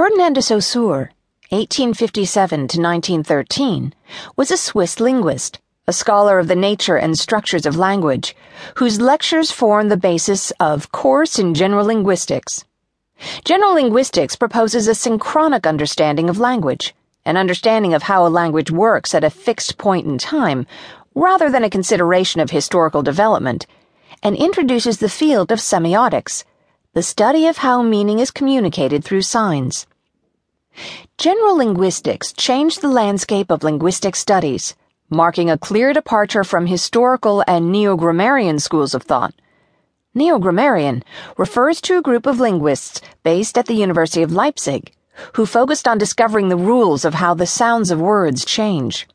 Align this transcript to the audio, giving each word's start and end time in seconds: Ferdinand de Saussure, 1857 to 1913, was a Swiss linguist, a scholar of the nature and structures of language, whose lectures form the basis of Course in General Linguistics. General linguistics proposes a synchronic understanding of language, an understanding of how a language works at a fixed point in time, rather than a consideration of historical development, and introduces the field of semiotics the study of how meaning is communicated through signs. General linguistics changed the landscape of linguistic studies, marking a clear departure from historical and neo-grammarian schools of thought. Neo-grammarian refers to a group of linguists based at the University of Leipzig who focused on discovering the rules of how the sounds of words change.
Ferdinand 0.00 0.32
de 0.32 0.40
Saussure, 0.40 1.10
1857 1.50 2.68
to 2.68 2.80
1913, 2.80 3.92
was 4.34 4.50
a 4.50 4.56
Swiss 4.56 4.98
linguist, 4.98 5.60
a 5.86 5.92
scholar 5.92 6.38
of 6.38 6.48
the 6.48 6.56
nature 6.56 6.96
and 6.96 7.18
structures 7.18 7.66
of 7.66 7.76
language, 7.76 8.34
whose 8.76 8.98
lectures 8.98 9.50
form 9.50 9.90
the 9.90 9.98
basis 9.98 10.52
of 10.52 10.90
Course 10.90 11.38
in 11.38 11.52
General 11.52 11.84
Linguistics. 11.84 12.64
General 13.44 13.74
linguistics 13.74 14.36
proposes 14.36 14.88
a 14.88 14.94
synchronic 14.94 15.66
understanding 15.66 16.30
of 16.30 16.38
language, 16.38 16.94
an 17.26 17.36
understanding 17.36 17.92
of 17.92 18.04
how 18.04 18.26
a 18.26 18.32
language 18.32 18.70
works 18.70 19.14
at 19.14 19.22
a 19.22 19.28
fixed 19.28 19.76
point 19.76 20.06
in 20.06 20.16
time, 20.16 20.66
rather 21.14 21.50
than 21.50 21.62
a 21.62 21.68
consideration 21.68 22.40
of 22.40 22.52
historical 22.52 23.02
development, 23.02 23.66
and 24.22 24.34
introduces 24.34 24.96
the 24.96 25.10
field 25.10 25.52
of 25.52 25.58
semiotics 25.58 26.44
the 26.92 27.02
study 27.04 27.46
of 27.46 27.58
how 27.58 27.82
meaning 27.82 28.18
is 28.18 28.32
communicated 28.32 29.04
through 29.04 29.22
signs. 29.22 29.86
General 31.18 31.56
linguistics 31.56 32.32
changed 32.32 32.80
the 32.80 32.88
landscape 32.88 33.48
of 33.48 33.62
linguistic 33.62 34.16
studies, 34.16 34.74
marking 35.08 35.48
a 35.48 35.58
clear 35.58 35.92
departure 35.92 36.42
from 36.42 36.66
historical 36.66 37.44
and 37.46 37.70
neo-grammarian 37.70 38.58
schools 38.58 38.92
of 38.92 39.04
thought. 39.04 39.34
Neo-grammarian 40.14 41.04
refers 41.36 41.80
to 41.80 41.96
a 41.96 42.02
group 42.02 42.26
of 42.26 42.40
linguists 42.40 43.00
based 43.22 43.56
at 43.56 43.66
the 43.66 43.74
University 43.74 44.22
of 44.22 44.32
Leipzig 44.32 44.92
who 45.34 45.46
focused 45.46 45.86
on 45.86 45.98
discovering 45.98 46.48
the 46.48 46.56
rules 46.56 47.04
of 47.04 47.14
how 47.14 47.34
the 47.34 47.46
sounds 47.46 47.90
of 47.90 48.00
words 48.00 48.44
change. 48.44 49.06